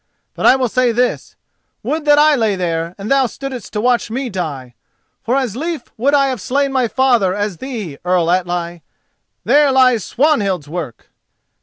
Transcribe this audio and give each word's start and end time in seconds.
But 0.33 0.47
I 0.47 0.55
will 0.55 0.67
say 0.67 0.91
this: 0.91 1.35
would 1.83 2.05
that 2.05 2.17
I 2.17 2.33
lay 2.35 2.55
there 2.55 2.95
and 2.97 3.11
thou 3.11 3.27
stoodest 3.27 3.71
to 3.73 3.81
watch 3.81 4.09
me 4.09 4.31
die, 4.31 4.73
for 5.23 5.35
as 5.35 5.55
lief 5.55 5.91
would 5.95 6.15
I 6.15 6.25
have 6.29 6.41
slain 6.41 6.71
my 6.71 6.87
father 6.87 7.35
as 7.35 7.57
thee, 7.57 7.99
Earl 8.03 8.31
Atli. 8.31 8.81
There 9.43 9.71
lies 9.71 10.03
Swanhild's 10.03 10.67
work!" 10.67 11.11